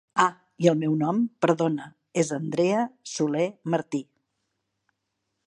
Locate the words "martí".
3.75-4.03